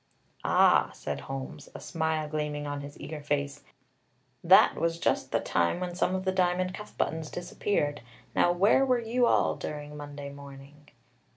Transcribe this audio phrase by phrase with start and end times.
[0.43, 3.63] "Ah," said Holmes, a smile gleaming on his eager face,
[4.43, 8.01] "that was just the time when some of the diamond cuff buttons disappeared.
[8.35, 10.89] Now, where were you all during Monday morning?"